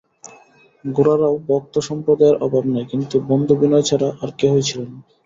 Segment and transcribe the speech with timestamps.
[0.85, 4.97] গোরারও ভক্তসম্প্রদায়ের অভাব নাই, কিন্তু বন্ধু বিনয় ছাড়া আর কেহই ছিল না।